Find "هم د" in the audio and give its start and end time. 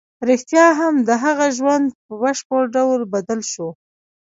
0.79-1.09